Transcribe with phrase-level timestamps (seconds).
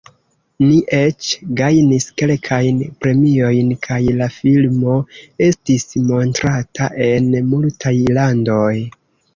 [0.69, 1.27] Ni eĉ
[1.59, 4.97] gajnis kelkajn premiojn, kaj la filmo
[5.51, 8.71] estis montrata en multaj landoj.